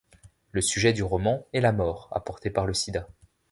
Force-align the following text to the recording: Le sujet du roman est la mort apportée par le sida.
Le 0.51 0.61
sujet 0.61 0.93
du 0.93 1.03
roman 1.03 1.45
est 1.53 1.61
la 1.61 1.71
mort 1.71 2.09
apportée 2.11 2.49
par 2.49 2.65
le 2.65 2.73
sida. 2.73 3.07